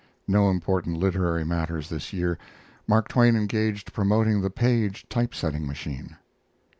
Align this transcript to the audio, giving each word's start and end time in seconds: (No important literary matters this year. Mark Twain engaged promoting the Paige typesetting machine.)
(No 0.27 0.49
important 0.49 0.97
literary 0.97 1.43
matters 1.43 1.87
this 1.87 2.11
year. 2.11 2.39
Mark 2.87 3.07
Twain 3.07 3.35
engaged 3.35 3.93
promoting 3.93 4.41
the 4.41 4.49
Paige 4.49 5.07
typesetting 5.09 5.67
machine.) 5.67 6.17